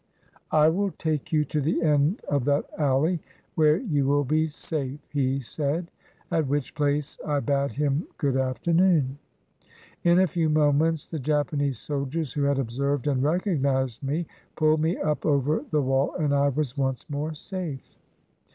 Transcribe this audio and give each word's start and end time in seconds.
"I 0.49 0.67
will 0.69 0.89
take 0.89 1.31
you 1.31 1.45
to 1.45 1.61
the 1.61 1.83
end 1.83 2.21
of 2.27 2.43
that 2.45 2.65
alley, 2.79 3.19
where 3.53 3.77
you 3.77 4.07
will 4.07 4.23
be 4.23 4.47
safe," 4.47 4.99
he 5.13 5.39
said, 5.41 5.91
at 6.31 6.47
which 6.47 6.73
place 6.73 7.19
I 7.23 7.39
bade 7.39 7.73
him 7.73 8.07
good 8.17 8.35
afternoon. 8.35 9.19
In 10.03 10.17
a 10.17 10.25
few 10.25 10.49
moments 10.49 11.05
the 11.05 11.19
Japanese 11.19 11.77
soldiers, 11.77 12.33
who 12.33 12.41
had 12.41 12.57
observed 12.57 13.05
and 13.05 13.21
recognized 13.21 14.01
me, 14.01 14.25
pulled 14.55 14.81
me 14.81 14.97
up 14.97 15.23
over 15.23 15.63
the 15.69 15.83
wall, 15.83 16.15
and 16.15 16.33
I 16.33 16.49
was 16.49 16.75
once 16.75 17.07
more 17.07 17.35
safe. 17.35 17.99